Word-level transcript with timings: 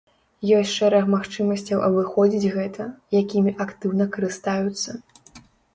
Ёсць 0.59 0.71
шэраг 0.77 1.11
магчымасцяў 1.15 1.85
абыходзіць 1.89 2.51
гэта, 2.57 2.89
якімі 3.21 3.57
актыўна 3.69 4.13
карыстаюцца. 4.19 4.91